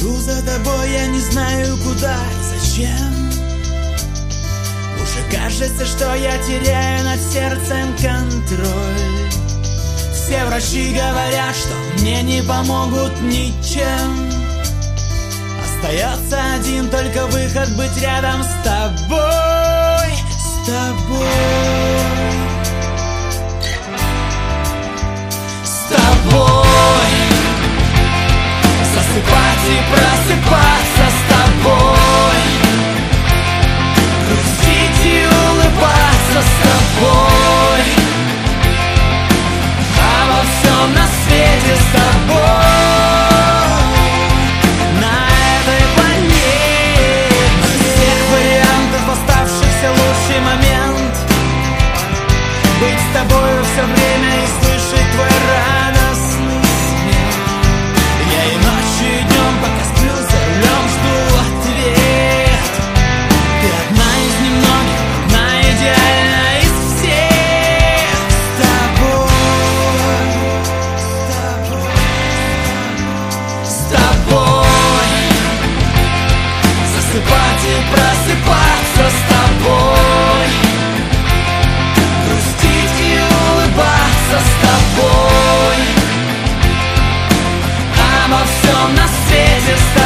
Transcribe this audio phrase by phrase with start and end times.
[0.00, 3.30] Иду за тобой, я не знаю куда и зачем.
[4.96, 9.30] Уже кажется, что я теряю над сердцем контроль.
[10.14, 14.30] Все врачи говорят, что мне не помогут ничем.
[15.62, 22.19] Остается один только выход быть рядом с тобой С тобой
[88.30, 89.99] Обо всем на свете с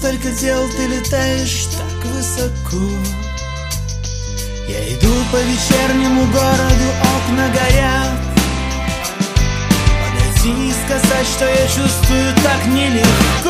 [0.00, 2.86] столько дел, ты летаешь так высоко.
[4.66, 8.20] Я иду по вечернему городу, окна горят.
[10.00, 13.49] Подойти и сказать, что я чувствую так нелегко